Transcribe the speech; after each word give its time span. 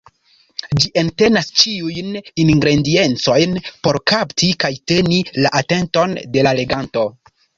Ĝi 0.83 0.87
entenas 1.01 1.49
ĉiujn 1.63 2.07
ingrediencojn 2.45 3.53
por 3.87 3.99
kapti 4.13 4.49
kaj 4.65 4.73
teni 4.93 5.21
la 5.43 5.55
atenton 5.63 6.17
de 6.37 6.49
la 6.49 6.57
leganto. 6.61 7.07